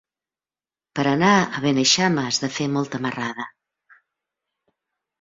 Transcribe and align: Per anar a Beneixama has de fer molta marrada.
Per 0.99 1.05
anar 1.11 1.33
a 1.41 1.61
Beneixama 1.67 2.25
has 2.31 2.41
de 2.47 2.51
fer 2.57 2.69
molta 2.79 3.05
marrada. 3.09 3.49